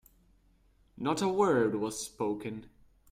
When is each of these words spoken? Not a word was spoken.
Not 0.97 1.21
a 1.21 1.27
word 1.27 1.75
was 1.75 2.03
spoken. 2.03 2.65